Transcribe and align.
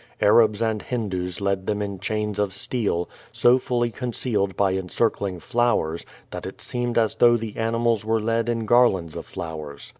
Arabs 0.19 0.63
and 0.63 0.81
Hindoos 0.81 1.41
led 1.41 1.67
them 1.67 1.79
in 1.79 1.99
chains 1.99 2.39
of 2.39 2.53
steely 2.53 3.05
80 3.39 3.59
fully 3.59 3.91
concealed 3.91 4.57
by 4.57 4.73
encircling 4.73 5.39
flowers, 5.39 6.07
that 6.31 6.47
it 6.47 6.59
seemed 6.59 6.97
as 6.97 7.13
though 7.17 7.37
the 7.37 7.55
animals 7.55 8.03
were 8.03 8.19
led 8.19 8.49
in 8.49 8.65
garlands 8.65 9.15
of 9.15 9.27
flowers. 9.27 9.89